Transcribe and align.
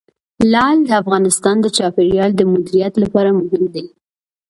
لعل 0.51 0.77
د 0.87 0.91
افغانستان 1.01 1.55
د 1.61 1.65
چاپیریال 1.77 2.31
د 2.35 2.41
مدیریت 2.51 2.93
لپاره 3.03 3.29
مهم 3.39 3.63
دي. 3.73 3.85